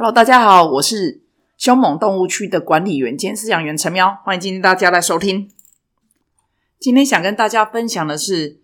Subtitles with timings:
[0.00, 1.20] Hello，大家好，我是
[1.58, 5.50] 凶猛动物区的管理员兼饲养员陈喵，欢迎今天大家来收听。
[6.78, 8.60] 今天想跟大家分享的是，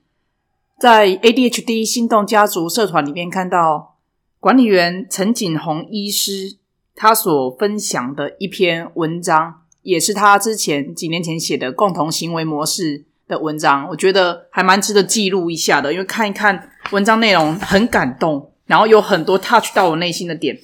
[0.80, 3.98] 在 ADHD 心动家族社团里面看到
[4.40, 6.56] 管理员陈景宏医师
[6.94, 20.59] 他所分享的一篇文章，也是他之前几年前写的共同行为模式的文章，我觉得还蛮值得记录一下的，因为看一看文章内容很感动，然后有很多 touch 到我内心的点。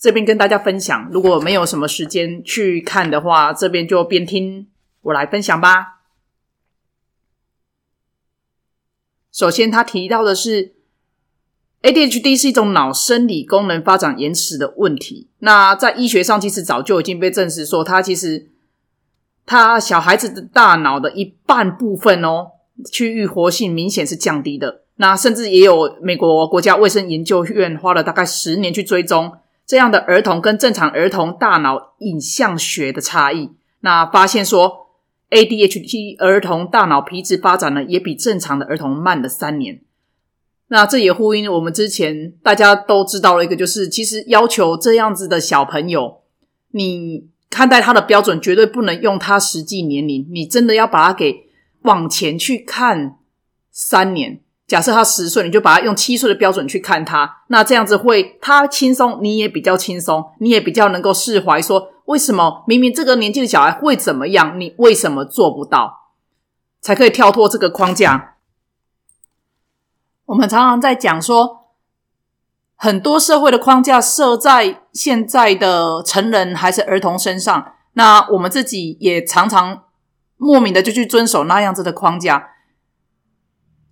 [0.00, 4.68] 这边跟大家分享，如果没有什么时间去看的话，这边就边听
[5.02, 6.02] 我来分享吧。
[9.32, 10.74] 首先，他提到的是
[11.82, 15.28] ADHD 是一种脑生理功能发展延迟的问题。
[15.40, 18.48] 那在医学上，其实早就已经被证实说，它其实
[19.46, 22.52] 他小孩子的大脑的一半部分哦，
[22.92, 24.82] 区域活性明显是降低的。
[24.96, 29.32] 那甚至也有美国国家卫生研究院花了大概十年去追踪。
[29.68, 34.88] 这样的儿童跟正常儿童大脑影像学的差异，那发现说
[35.28, 39.82] ，ADHD 儿童大脑皮质发展呢，也比正常的儿童慢了三年。
[40.68, 46.22] 那这也呼应我们之前大家都知道了一个，就是其实要求这样子的小朋友，
[46.70, 51.50] 你看待他的标准绝对不能用他实际年龄，你真的要把他给
[51.82, 53.18] 往前去看
[53.70, 54.40] 三年。
[54.68, 61.60] 假设他十岁，你就把他用七岁的标准去看他，那这样子会他轻松，你也比较轻松，你也比较能够释怀。
[61.60, 66.10] 说为什么明明这个年纪的小孩会怎么样，你为什么做不到？
[66.82, 68.34] 才可以跳脱这个框架。
[70.26, 71.70] 我们常常在讲说，
[72.76, 79.84] 很多社会的框架设在现在的成人还是儿童身上，那我们自己也常常
[80.36, 82.50] 莫名的就去遵守那样子的框架。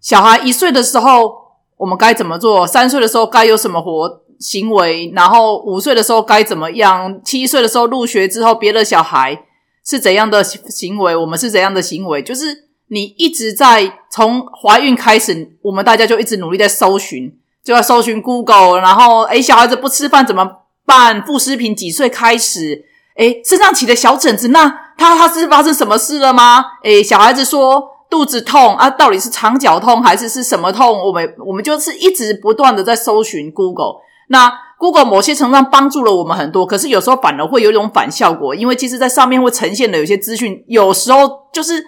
[0.07, 1.35] 小孩一岁的时候，
[1.79, 2.65] 我们该怎么做？
[2.65, 5.11] 三岁的时候该有什么活行为？
[5.17, 7.21] 然后五岁的时候该怎么样？
[7.25, 9.43] 七岁的时候入学之后，别的小孩
[9.84, 11.17] 是怎样的行为？
[11.17, 12.23] 我们是怎样的行为？
[12.23, 18.81] 就是你一直在从怀孕开始，我们大家就一直努力在搜寻，就要搜寻 Google。
[18.81, 20.49] 然后，诶小孩子不吃饭怎么
[20.84, 21.21] 办？
[21.21, 22.84] 副食品几岁开始？
[23.16, 26.65] 诶身上起的小疹子，那他他是发生什么事了吗？
[26.84, 27.96] 诶小孩子说。
[28.09, 30.87] 肚子痛啊，到底是肠绞痛还是是什么痛？
[31.06, 34.00] 我们我们就是一直不断的在搜寻 Google。
[34.28, 41.84] 那 Google 某些程度上帮助了我们很多，可是有时候反而会有一种反效果，因为其实，在上面会呈现的有些资讯，有时候就是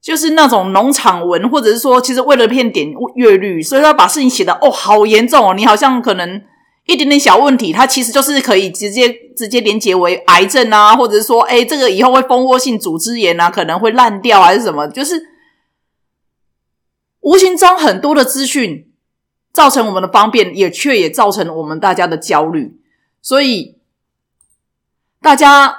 [0.00, 6.42] 就是那种农场文，或者是说，其实为了骗点阅率，所以他把事情写的哦，好严重哦，你好像可能。
[6.84, 14.88] 一点点小问题，它其实就是可以直接直接连接为癌症啊，或者是说，哎，这个以后会蜂窝性组织炎啊，可能会烂掉还是什么？
[14.88, 15.22] 就是
[17.20, 18.90] 无形中很多的资讯
[19.52, 22.80] 造成我们的方便，也却也造成我们大家的焦虑。
[23.22, 23.78] 所以，
[25.20, 25.76] 大家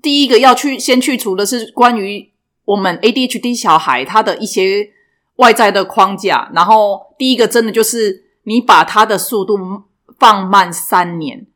[0.00, 2.32] 第一个要去先去除的是关于
[2.64, 4.90] 我们 ADHD 小孩他的一些
[5.36, 6.50] 外在的框架。
[6.54, 9.89] 然后，第一个真的就是你把他的速度。
[10.20, 11.46] 放慢三年，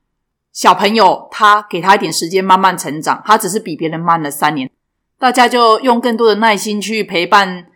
[0.50, 4.70] 小朋友他给他一点时间慢慢成长，他只是比别人慢了三年，
[5.18, 7.66] 大家就用更多的耐心去陪伴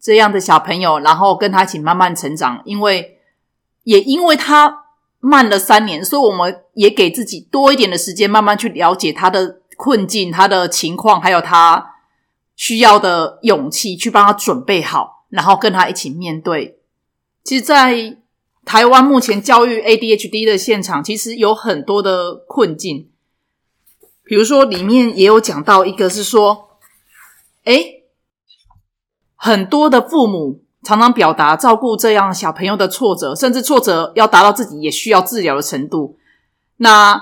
[0.00, 2.62] 这样的小朋友，然后跟他一起慢慢成长。
[2.64, 3.18] 因为
[3.84, 4.84] 也因为他
[5.18, 11.96] 慢了三年，所以我们也给自己多一点的时间，慢慢去了解他的困境、他的情况，还有他
[12.56, 16.80] 需要的勇气，去帮他准备好，然后跟他一起面对。
[17.44, 18.16] 其实，在
[18.64, 23.08] 台湾目前教育 ADHD 的现场，其实有很多的困境。
[24.22, 26.76] 比如说，里面也有讲到一个，是说，
[27.64, 28.02] 哎，
[29.34, 36.18] 很多的父母常常表达照顾这样小朋友的挫折，甚至挫折要达到自己也需要治疗的程度。
[36.76, 37.20] 那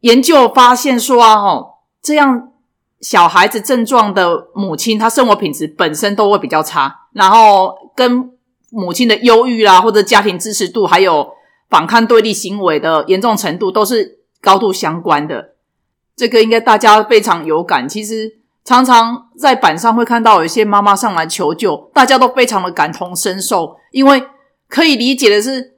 [0.00, 2.52] 研究发现说啊，哦，这样
[3.00, 8.32] 小孩子症状的母亲，她生活品质本身都会比较差，然后跟。
[8.74, 11.28] 母亲的忧郁啦，或者家庭支持度，还有
[11.70, 15.54] 反抗对立行为的严重程度，都是高度相关的。
[16.16, 17.88] 这个应该大家非常有感。
[17.88, 24.24] 其实常常在板上会看到有一些妈妈上来求救，大家都非常的感同身受，因为
[24.68, 25.74] 可以理解的是，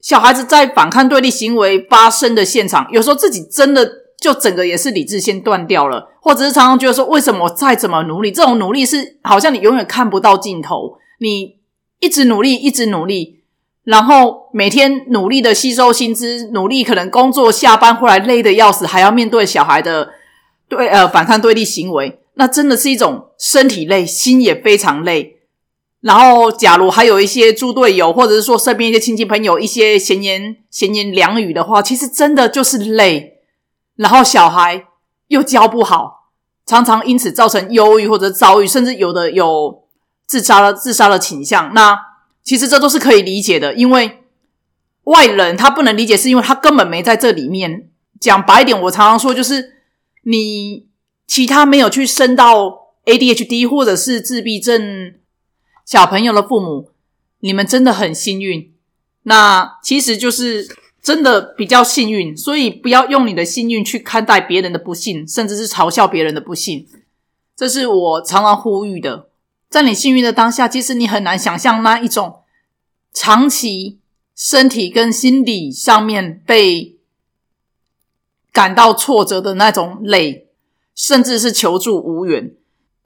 [0.00, 3.90] 小孩子在反抗对立行为发生的现场，有时候自己真的
[4.20, 11.57] 就整个也是理智先断掉了，或者是常常觉得说，为什么再怎么努力，这种努力是好像你永远看不到尽头，你。
[12.00, 13.40] 一直努力，一直努力，
[13.84, 20.10] 然后每天努力的吸收薪资，努力可能工作下班回来累的要死，还要面对小孩的
[20.68, 25.36] 对呃反抗对立行为，那真的是一种身体累，心也非常累。
[26.00, 33.38] 然后假如还有一些猪队友，或者是说身边一些亲戚朋友一些闲言闲言两语的话，其实真的就是累。
[33.96, 34.86] 然后小孩
[35.26, 36.28] 又教不好，
[36.64, 39.82] 常常因此造成忧郁或者遭遇，甚至有的有
[40.28, 41.74] 自杀了自杀的倾向。
[41.74, 41.98] 那
[42.44, 44.22] 其实这都是可以理解的，因为
[45.04, 47.88] 外人他不能理解，是因为他根本没在这里面。
[48.20, 49.74] 讲白一点，我常常说，就是
[50.24, 50.88] 你
[51.26, 55.14] 其他没有去升到 ADHD 或者是自闭症
[55.84, 56.90] 小朋友的父母，
[57.38, 58.74] 你们真的很幸运。
[59.22, 60.66] 那其实就是
[61.00, 66.88] 真的比较幸运，所以不要用你的幸运去看待别人的不幸，甚至是嘲笑别人的不幸。
[67.56, 69.27] 这是我常常呼吁的。
[69.68, 72.42] 在你幸运的当下，其实你很难想象那一种
[73.12, 73.98] 长期
[74.34, 76.96] 身体跟心理上面被。
[78.50, 80.48] 感到挫折的那种累，
[80.92, 82.50] 甚至是求助无援。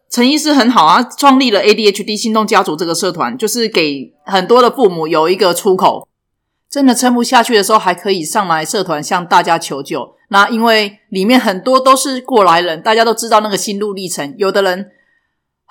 [0.09, 6.09] 陈医师很好啊，创立了 ADHD 心动家族这个社团，就是给很多的父母有一个出口。
[6.71, 10.15] 真的撑不下去的时候，还可以上来社团向大家求救。
[10.29, 14.35] 那因为里面很多都是过来人，大家都知道那个心路历程。
[14.39, 14.91] 有的人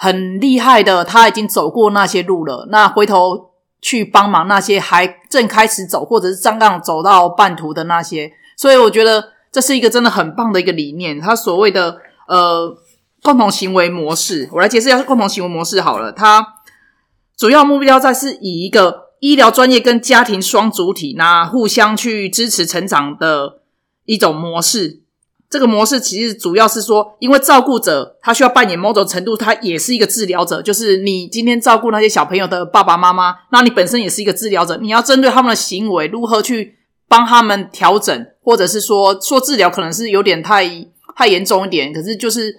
[0.02, 8.32] 很厉害的，他已经走过那些路了，那回头去帮忙那些还正开始走，或者是刚刚走到半途的那些。
[8.58, 9.34] 所以我觉得。
[9.54, 11.98] 这是一个真的很棒的一个理念，他所谓的
[12.30, 12.74] 呃
[13.22, 16.10] 共同行为模式，我来解释一下共同行为模式好了。
[16.10, 16.54] 它
[17.36, 23.60] 主要目标在是以一个医疗专业跟家庭双主体那互相去支持成长的
[24.06, 25.01] 一种模式。
[25.52, 30.64] 这个模式其实主要是说，因为照顾者他需要扮演某种程度，他也是一个治疗者。
[30.64, 36.80] 就是你今天照顾那些小朋友的爸爸妈妈，那你本身也是一个治疗者，你要针对他们的行为如何去。
[37.12, 41.92] 帮他们调整，或者是说说治疗，可能是有点太太严重一点。
[41.92, 42.56] 可是就是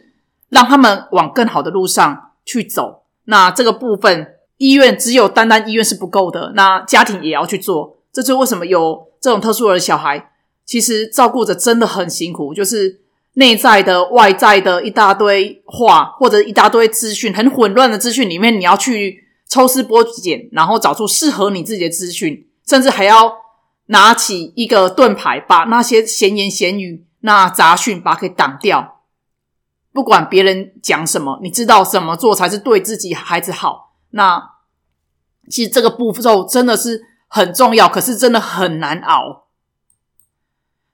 [0.50, 3.04] 让他们往更好的路上去走。
[3.24, 7.96] 那这个部分，医院只有单单医院是不够的，那家庭也要去做。
[8.12, 10.31] 这就为什么有这种特殊的小孩，
[10.64, 13.00] 其实照顾着真的很辛苦，就是
[13.34, 23.42] 内在的、外在的一大堆话，或者一大堆资讯，很混乱的资讯里面，你要去抽丝剥茧，然后找出适合你自己的资讯，甚至还要。
[23.86, 29.02] 拿起一个盾牌，把那些闲言闲语、那杂讯把它给挡掉。
[29.92, 33.96] 不管别人讲什么，你知道怎么做才是对自己孩子好。
[34.10, 34.40] 那
[35.50, 39.41] 其实这个步骤真的是很重要，可是真的很难熬。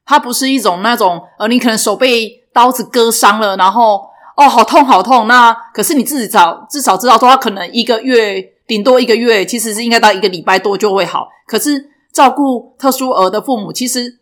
[0.09, 5.27] 它不是一种那种呃，你可能手被刀子割伤了，然后哦，好痛好痛。
[5.27, 11.29] 那可是你自己找至少知道说，他可能一个月顶多一个月，其实是应该到一个礼拜多就会好。
[11.47, 11.91] 可是。
[12.11, 14.19] 照顾特殊儿的父母，其实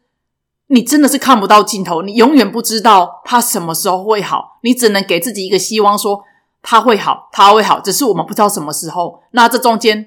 [0.68, 6.22] 你真的是看不到尽头，你永远不知道他什么时候会好，你只能给自己一个希望，说
[6.62, 9.22] 他会好，他会好，只是我们不知道什么时候。
[9.31, 10.06] 那这中间，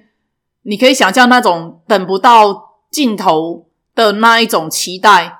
[0.64, 5.39] 你可以想象那种等不到尽头的那一种期待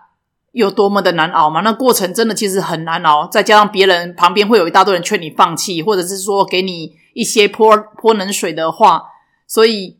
[0.53, 1.61] 有多么的难熬吗？
[1.61, 9.03] 那过程真的其实很难熬，再加上别人旁边会有一大堆人劝你放弃，或者是说给你一些泼泼冷水的话，
[9.47, 9.99] 所以。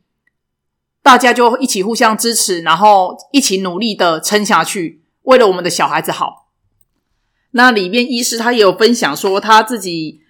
[1.03, 6.51] 大家就一起互相支持，然后一起努力的撑下去，为了我们的小孩子好。
[7.53, 10.21] 那里面医师他也有分享说，他自己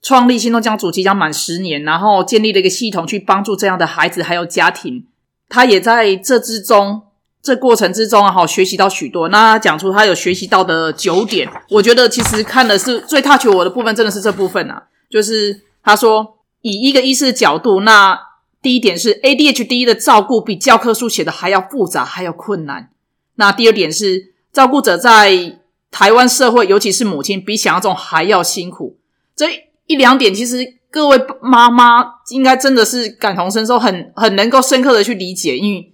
[0.00, 5.06] 创立心动家族即将满十年，然后建立了一个系统去帮助这样的孩子还有家庭。
[5.50, 7.02] 他也在这之中，
[7.42, 9.28] 这过程之中啊，哈，学习到许多。
[9.28, 14.84] 那讲出他有学习到的九点，我觉得其实看的是最 touch 我的部分，真的是这部分啊。
[15.08, 18.30] 就是他说，以一个医师的角度，那。
[18.62, 22.90] 第一点是 ADHD 的照顾比教科书写的还要复杂，还要困难。
[23.36, 25.58] 那第二点是照顾者在
[25.90, 28.98] 台湾社会，尤其是母亲，比想象中还要辛苦。
[29.34, 29.46] 这
[29.86, 35.56] 一两点，其实各位妈妈应该真的是感同身受，很很能够深刻的去理解。
[35.56, 35.89] 因为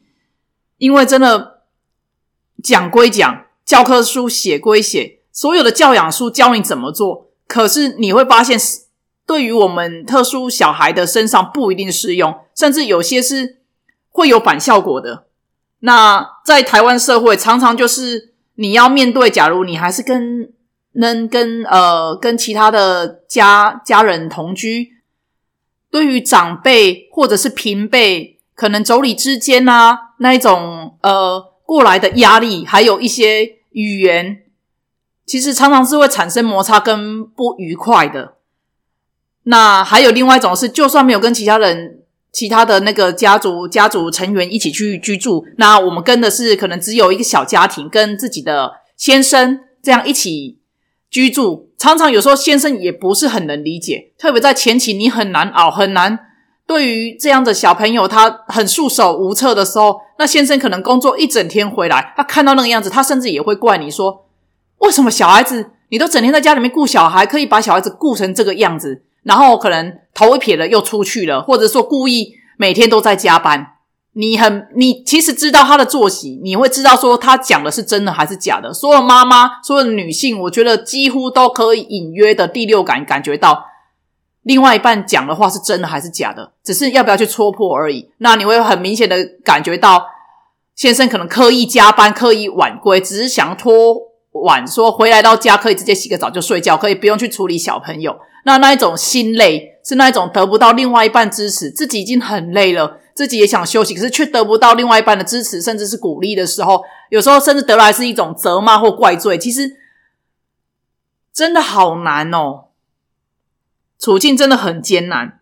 [0.78, 1.62] 因为真的
[2.62, 8.86] 讲归讲，教科书写归写，所有的教养书教你怎么做，可是你会发现是。
[9.28, 13.58] 对于我们特殊小孩的身上不一定适用，甚至有些是
[14.10, 15.26] 会有反效果的。
[15.80, 20.52] 那在台湾社会，常常就是你要面对，假如你还是跟
[20.92, 24.92] 能跟呃跟其他的家家人同居，
[25.90, 34.42] 对于长辈或者是平辈，可能妯娌之间啊那一种呃过来的压力，还有一些语言，
[35.24, 38.34] 其实常常是会产生摩擦跟不愉快的。
[39.44, 42.00] 那还有另外一种是，就算没有跟其他人、
[42.32, 50.58] 其他的那个家族家族成员一起去居住，那我们跟的是可能只有一个小家庭，跟自己的先生这样一起
[51.10, 51.70] 居住。
[51.78, 56.18] 常常有时候先生也不是很能理解，特别在前期你很难熬，很难
[56.66, 64.26] 对于这样的小朋友，他很束手无策的时候，那先生可能工作一整天回来，他看到那个样子，他甚至也会怪你说：
[64.78, 69.04] 为什么小孩子你都整天在家里面顾小孩，可以把小孩子顾成这个样子？
[69.22, 73.74] 然后可能头一撇了又出去了，或者说故意每天都在加班。
[74.12, 78.72] 你很，你其实知道他的作息，你会知道说他讲的是真的还是假的。
[78.72, 83.64] 所有妈妈，所有女性，我觉得几乎都可以隐约的第六感感觉到，
[84.46, 88.08] 另外一半讲的话是真的还是假的，只是要不要去戳破而已。
[88.18, 90.06] 那你会很明显的感觉到，
[90.76, 93.74] 先生可能刻意加班，刻意晚归，只是想拖
[94.30, 98.16] 晚，说回来到家可以直接洗个澡就睡觉，可以不用去处理小朋友。
[98.44, 103.00] 那那一种心累，是那一种得不到另外一半支持，自己已经很累了。
[103.16, 109.36] 自己也想休息，可是却得不到另外一半的支持，甚至是鼓励的时候，有时候甚至得来是一种责骂或怪罪。
[109.38, 109.74] 其实
[111.32, 112.65] 真的好难哦，
[114.06, 115.40] 处境真的很艰难。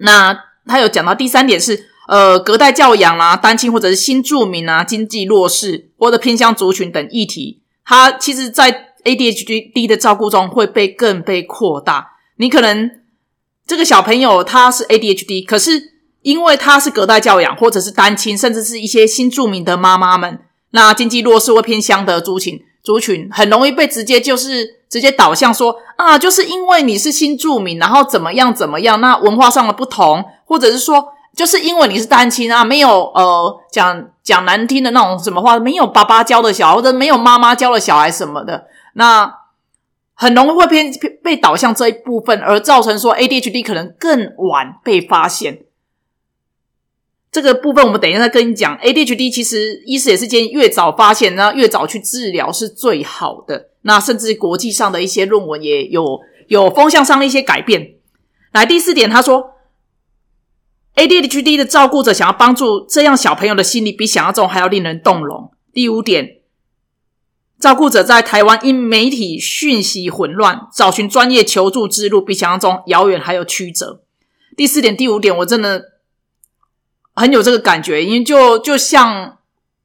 [0.00, 12.12] 那他有讲到第三点是，呃，隔代教养啦、单亲或者是新住民啊、经济弱势或者偏向族群等议题，他其实在 ADHD 的照顾中会被更被扩大。
[12.36, 12.90] 你可能
[13.66, 15.92] 这个小朋友他是 ADHD，可是
[16.22, 20.40] 因为他是隔代教养，或者是单亲，甚至是一些新住民的妈妈们，
[20.70, 39.34] 那经济弱势或偏乡的族群，族群很容易被直接就是直接导向说啊，就是因为你是新住民，然后怎么样怎么样，那文化上的不同，或者是说，就是因为你是单亲啊，没有呃讲讲难听的那种什么话，没有爸爸教的小孩，或者没有妈妈教的小孩什么的，那
[40.14, 40.92] 很容易会偏
[41.24, 45.65] 被导向这一部分，而造成说 ADHD 可能更晚被发现。
[47.36, 48.78] 这个部分我们等一下再跟你讲。
[48.78, 53.68] ADHD 其实医师也是建议越早发现，然后越早去治疗是最好的。
[53.82, 57.96] 那甚至国际上的一些论文也有有风向上的一些改变。
[58.54, 59.50] 来第四点，他说
[60.94, 65.50] ADHD 的照顾者想要帮助这样小朋友的心理，比想象中还要令人动容。
[65.74, 66.38] 第五点，
[67.60, 74.00] 照顾者在台湾因媒体讯息混乱，找寻专业求助之路比想象中遥远还有曲折。
[74.56, 75.95] 第四点、第五点，我真的。
[77.16, 79.38] 很有这个感觉，因为就就像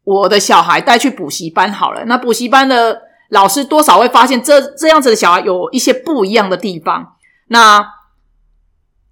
[0.04, 7.14] 我的小孩带去补习班好了，那补习班的老师多少会发现这这样子的小孩有一些不一样的地方。
[7.48, 7.86] 那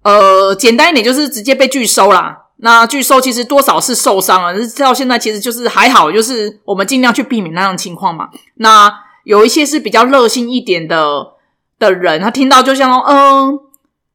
[0.02, 2.46] 呃，简单一点就是直接被拒收啦。
[2.62, 8.28] 那拒收其实多少是受伤了，到现在其实就是还好，就是我们尽量去避免那样情况嘛。
[8.56, 8.92] 那
[9.24, 11.34] 有一些是比较热心一点的
[11.78, 13.58] 的人，他听到就像嗯，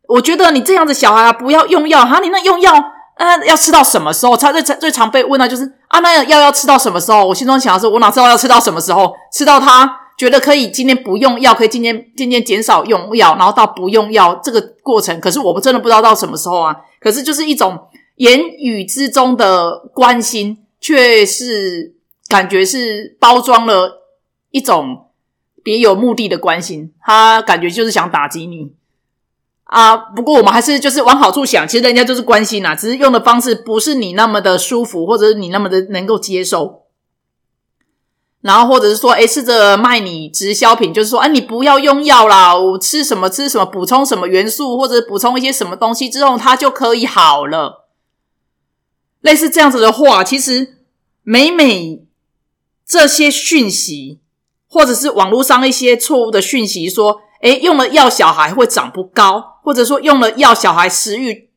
[0.10, 2.74] 我觉得你这样子小孩，不要用药哈，你那用药。
[3.18, 4.36] 那要吃到什么时候？
[4.36, 7.26] 他最最常被问到就是啊，那药要吃到什么时候？
[7.26, 9.14] 我心中想的是，我哪知道要吃到什么时候？
[9.32, 15.20] 吃到他觉得可以今天不用药，可以今天今天减少用药，然后到不用药这个过程。
[15.20, 16.76] 可是我真的不知道到什么时候啊！
[17.00, 17.78] 可是就是一种
[18.16, 21.96] 言语之中的关心，却是
[22.28, 24.04] 感觉是包装了
[24.52, 25.08] 一种
[25.64, 26.94] 别有目的的关心。
[27.02, 28.74] 他感觉就是想打击你。
[29.66, 36.84] 啊，不过我们还是就是往好处想，其实人家就是关心啦，只是用的方式不是你那么的舒服，或者是你那么的能够接受。
[38.42, 47.88] 然后或者是说，哎，试着卖你直销品，就是说，哎，你不要用药啦，我吃什么吃什么，补充什么元素，或者补充一些什么东西之后，它就可以好了。
[49.22, 50.78] 类似这样子的话，其实
[51.24, 52.06] 每每
[52.86, 54.20] 这些讯息，
[54.70, 57.22] 或者是网络上一些错误的讯息，说。
[57.42, 61.50] 诶，用了药小孩会长不高，或者说用了药小孩食欲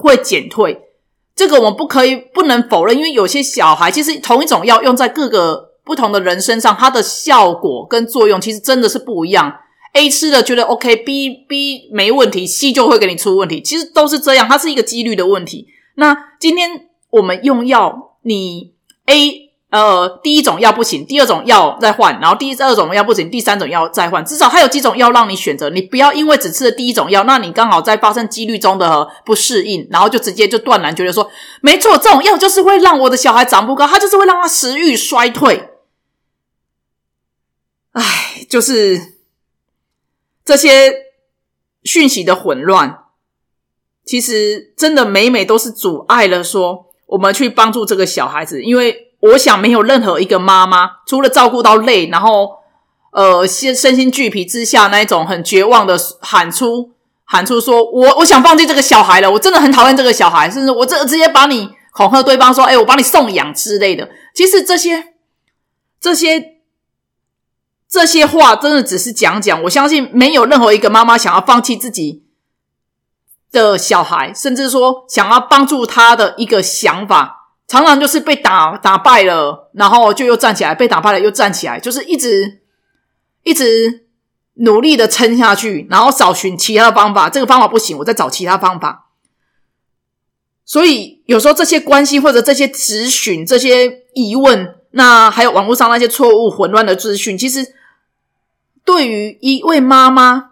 [0.00, 0.80] 会减退，
[1.34, 9.60] 这个我们不可以不能否认，因为有些小孩其实同一种药用在各个不同的人身上，它的效果跟作用其实真的是不一样。
[9.92, 15.68] A 吃了觉得 OK，B B 没问题，C 就会给你出问题，其实都是这样，它是一个几率的问题。
[15.94, 18.74] 那今天我们用药，你
[19.06, 19.45] A。
[19.76, 25.68] 呃，第一种药不行，第二种药再换，然后第二种药不行，第三种药再换，至少还有几种药让你选择。
[25.70, 31.30] 你不要因为只吃了第一种药，那你刚好在发生几率中的不适应，然后就直接就断然觉得说，
[31.60, 35.68] 没错，这种药就是会让我的小孩长不高，它就是会让他食欲衰退。
[37.92, 39.14] 唉，就是
[40.44, 40.94] 这些
[41.82, 42.98] 讯息的混乱，
[44.04, 49.02] 其实真的每每都是阻碍了说我们去帮助这个小孩子，因为。
[49.32, 52.58] 我想没有任何一个妈妈，除了照顾到累，然后
[53.10, 56.92] 呃，身身心俱疲之下，那一种很绝望的喊出
[57.24, 65.14] 喊出说：“我我想放弃这个小孩了，我真的很讨厌这个小孩，甚至我这直接把你恐吓对方说：‘哎，我把你送养之类的。’其实这些
[66.00, 66.56] 这些
[67.88, 69.62] 这些话，真的只是讲讲。
[69.62, 72.22] 我相信没有任何一个妈妈想要放弃自己。”
[73.52, 82.60] 的小孩，甚至说想要帮助他的一个想法，常常就是被打打败了，然后就又站起来，被打败了又站起来，就是一直
[83.42, 84.06] 一直
[84.54, 87.28] 努力的撑下去，然后找寻其他的方法。
[87.28, 89.10] 这个方法不行，我再找其他方法。
[90.64, 97.74] 所以有时候这些关系或者这些咨询、这些疑问，那还有网络上那些错误、混乱的资讯，其实
[98.84, 100.50] 对于一位妈妈。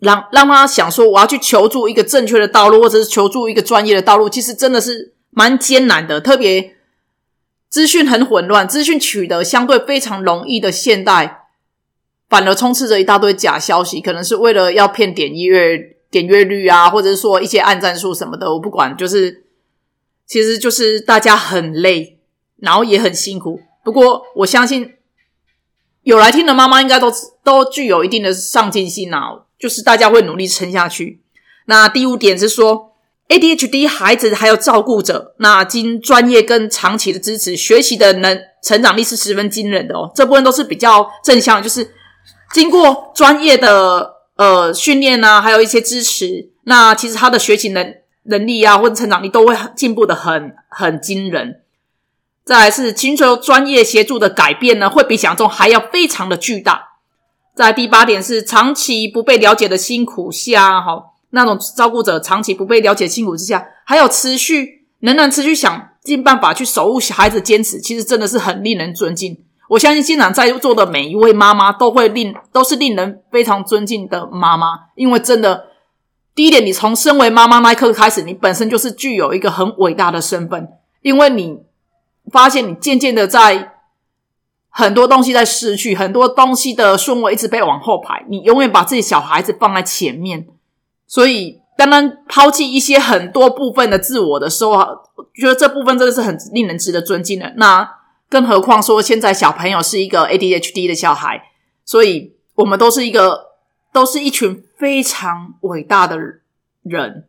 [0.00, 6.20] 让让他想说，我要去求助一个正确的道路，或者是求助一个专业的道路，其实真的是蛮艰难的。
[6.20, 6.74] 特别
[7.68, 11.46] 资讯很混乱，资讯取得相对非常容易的现代，
[12.28, 18.96] 反而充斥着一大堆假消息，可能是为了要骗点阅点阅率啊，或者是说一些暗战术什么的，我不管。
[18.96, 19.44] 就是
[20.26, 22.18] 其实就是大家很累，
[22.56, 23.60] 然后也很辛苦。
[23.84, 24.94] 不过我相信
[26.02, 27.12] 有来听的妈妈，应该都
[27.44, 29.44] 都具有一定的上进心啊。
[29.56, 31.20] 就是大家会努力撑下去。
[31.66, 32.96] 那第五点是说
[33.28, 40.10] ，ADHD 孩子还有照顾者，那经专业跟长期的支持，学习的能成长力是十分惊人的哦。
[40.14, 41.90] 这部分都是比较正向，就是
[42.52, 47.94] 经过专业的呃训练啊，还有一些支持，那其实他的学习能
[48.24, 51.62] 能力啊，或者成长力都会进步的很很惊人。
[52.44, 56.88] 再来是寻求专业协助的改变呢，会比想象中还要非常的巨大。
[57.54, 69.38] 在第八点是长期不被了解的辛苦下，哈，那种照顾者长期不被了解辛苦之下，还有持续仍然持续想尽办法去守护小孩子，坚持，其实真的是很令人尊敬。
[69.70, 75.66] 我相信现场在座的每一位妈妈都会令 都是令人非常尊敬的妈妈，因为真的
[76.34, 80.68] 第一点，你从身为妈妈那一刻开始，你本身就是具有一个很伟大的身份，
[81.02, 81.58] 因为你
[82.32, 83.74] 发现你渐渐的在。
[84.70, 88.24] 很多东西在失去，很多东西的顺位一直被往后排。
[88.28, 90.46] 你永远把自己小孩子放在前面，
[91.08, 94.76] 所以当然抛弃一些很多部分的自我的时候，
[95.34, 97.54] 觉得这部分真的是很令人值得尊敬的。
[97.56, 97.88] 那
[98.28, 101.42] 更何况说现在小朋友是一个 ADHD 的小孩，
[101.84, 103.54] 所以我们都是一个，
[103.92, 106.18] 都是一群非常伟大的
[106.82, 107.24] 人。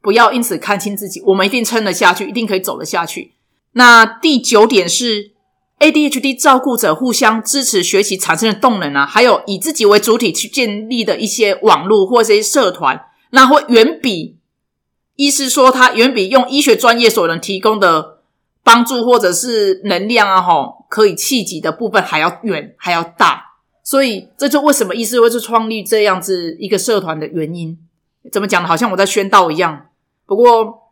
[0.00, 3.34] 不要因此看清自己，我们一定撑得下去，一定可以走得下去。
[3.72, 5.32] 那第九点是。
[5.78, 12.98] ADHD 照顾者互相支持学习产生的动能啊，还有以自己为主体去建立的一些网络或这些社团，
[13.30, 14.38] 那会远比
[15.16, 18.18] 医师说他远比用医学专业所能提供的
[18.62, 23.54] 帮助或者是能量啊，吼可以气急的部分还要远还要大。
[23.82, 27.78] 所以这就为什么医师会去创立这样子一个社团的原因。
[28.32, 28.68] 怎么讲呢？
[28.68, 29.86] 好像我在宣道一样。
[30.26, 30.82] 不过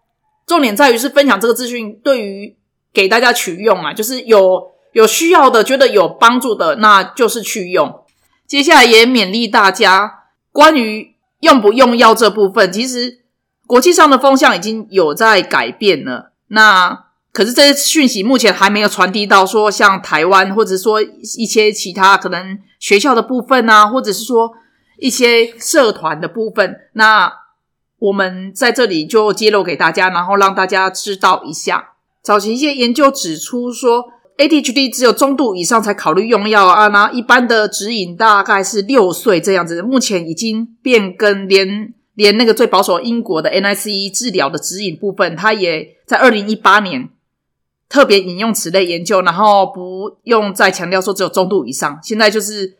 [0.46, 2.56] 重点在于是分享这个资讯，对于
[2.92, 4.72] 给大家取用啊，就是有。
[4.94, 8.04] 有需要的，觉得有帮助的，那就是去用。
[8.46, 11.13] 接下来也勉励大家，关于
[11.44, 13.20] 用不用药这部分，其实
[13.68, 16.32] 国际上的风向已经有在改变了。
[16.48, 24.50] 那可是这些讯息目前还没有传递到说像台湾，或者说一些其他可能学校的部分啊，或者是说
[24.98, 26.80] 一些社团的部分。
[26.94, 27.32] 那
[28.00, 31.92] 我们在这里就揭露给大家，然后让大家知道一下。
[32.20, 34.10] 早期一些研究指出说。
[34.36, 39.80] ADHD 只有中度以上才考虑用药啊，那一般的指引大概是六岁这样子。
[39.80, 47.08] 目前已经变更，连连那个最保守英国的 NICE 治疗的指引部分，它也在二零一八年
[47.88, 52.00] 特别引用此类研究，然后不用再强调说只有中度以上。
[52.02, 52.76] 现在就是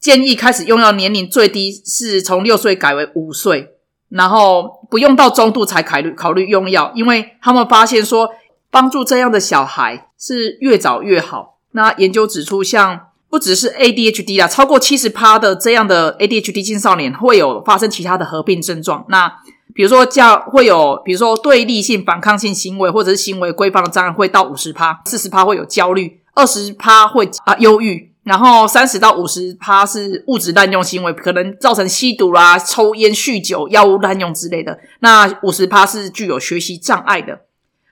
[0.00, 3.74] 建议开始用药年龄最低是从六岁改为五岁，
[4.08, 8.30] 然后不用到中度才考虑考虑用药，因为他们发现说。
[8.70, 11.58] 帮助这样的小孩是越早越好。
[11.72, 19.04] 那研究指出，像不只是 ADHD 啊，超过七十趴的这样的 ADHD 青少年会有发生其他的合并症状。
[19.08, 19.30] 那
[19.74, 34.80] 比如说，叫会有，比如说对立性反抗性行为，或者是行为规范的障碍，会到五十趴，四十趴会有焦虑，二十趴会啊忧郁，然后三十到五十趴是物质滥用行为，可能造成吸毒啦、抽烟、酗酒、药物滥用之类的。
[35.00, 37.42] 那五十趴是具有学习障碍的。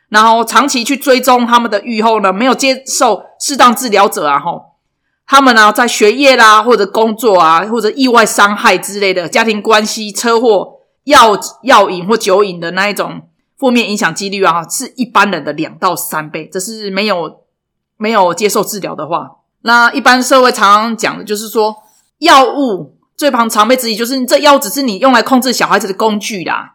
[0.09, 4.63] 然后长期去追踪他们的愈后呢，没有接受适当治疗者啊，吼，
[5.27, 13.23] 他们呢在学业啦，或者工作啊，或者意外伤害之类的家庭关系、车祸、药药瘾或酒瘾的那一种
[13.59, 16.49] 负面影响几率啊，是一般人的两到三倍。
[16.53, 17.41] 这是没有
[17.97, 19.31] 没有接受治疗的话，
[19.63, 21.75] 那一般社会常常讲的就是说，
[22.19, 26.75] 药物最常常被质疑，就是这药只是你用来控制小孩子的工具啦。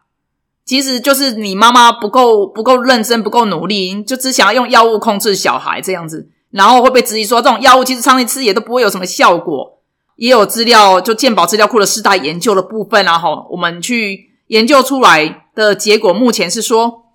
[0.65, 9.79] 其实就是你妈妈不够不够认真，不够努力，就只想要用药物控制小孩这样子，然后会被质疑说这种药物其实长期吃也都不会有什么效果。
[10.17, 17.05] 也有资料，就健保资料库的四大研究的部分，然后我们去研究出来的结果，目前是说，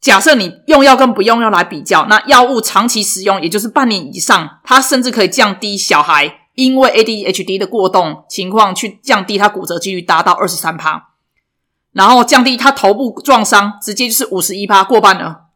[0.00, 11.09] 假设你用药跟不用药来比较，那药物长期使用，也就是半年以上，它甚至可以降低小孩因为 ADHD 的过动情况去降低他骨折几率达到二十三趴，
[11.92, 15.46] 然后降低他头部撞伤直接就是五十一趴过半了，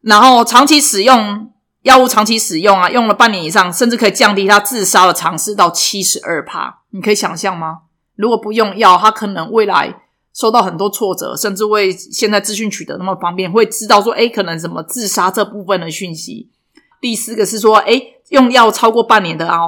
[0.00, 1.50] 然后长期使用。
[1.84, 6.82] 药物长期使用啊，用了半年以上，甚至可以降低他自杀的尝试到七十二趴。
[6.92, 7.80] 你可以想象吗？
[8.16, 9.94] 如果不用药，他可能未来
[10.32, 16.50] 受到很多挫折，甚至为现在资讯取得那么方便，会知道说，哎，可能什么自杀这部分的讯息。
[17.02, 18.00] 第四个是说，哎，
[18.30, 19.58] 用药超过半年的啊，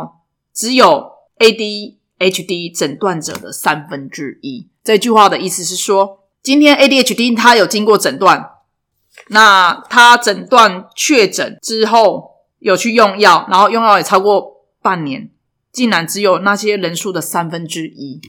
[0.54, 4.70] 只有 ADHD 诊断者的三分之一。
[4.86, 8.52] 这句话的意思是说，今天 ADHD 他有经过诊断。
[9.28, 15.30] 那他诊断确诊之后有去用药，然后用药也超过半年，
[15.72, 18.20] 竟然只有那些人数的三分之一，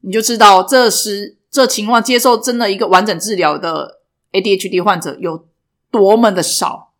[0.00, 4.00] 你就知道这是这情况接受真的一个完整治疗的
[4.32, 5.46] ADHD 患者有
[5.92, 6.92] 多么的少。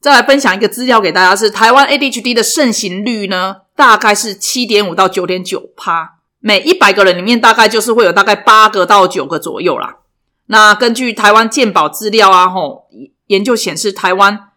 [0.00, 10.00] 再来分享一个资料给大家，是台湾 ADHD 的盛行率呢，大概是七点五到九点九趴，每一百个人里面大概就是会有大概八个到九个左右啦。
[10.46, 12.88] 那根据台湾健保资料啊，吼
[13.28, 14.50] 研究显示，台湾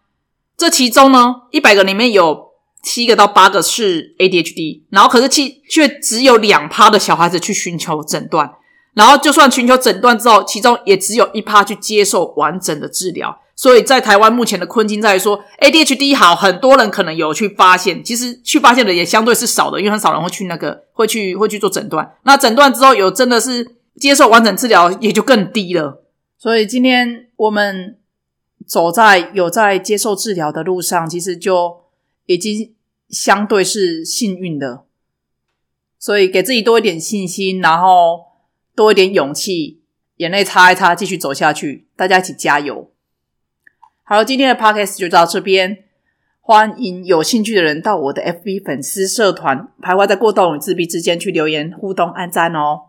[0.56, 2.48] 这其中呢，一百个里面有
[2.82, 8.52] 七个到八个是 ADHD，然后可是其却只有两趴的小孩子去寻求诊断，
[8.94, 13.40] 然后就算寻求诊断之后，其中也只有一趴去接受完整的治疗。
[13.56, 22.14] 所以在台湾目前的困境在于说，ADHD 好，很多人可能有去发现，其实去发现的也相对是少的，因为很少人会去那个会去会去做诊断。
[22.22, 23.74] 那诊断之后有真的是。
[23.98, 26.04] 接受完整治疗也就更低了，
[26.36, 27.96] 所以今天我们
[28.66, 31.80] 走在有在接受治疗的路上，其实就
[32.26, 32.74] 已经
[33.08, 34.84] 相对是幸运的。
[35.98, 38.20] 所以给自己多一点信心，然后
[38.74, 39.80] 多一点勇气，
[40.16, 41.88] 眼泪擦一擦，继续走下去。
[41.96, 42.90] 大家一起加油！
[44.08, 45.78] 好，今天的 podcast 就到这边，
[46.40, 52.82] 欢迎有兴趣的人到我的 FB 粉丝社团“徘徊在过动与自闭之间”去留言互动、按赞哦。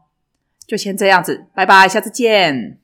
[0.68, 2.78] 就先这样子，拜拜，下次见。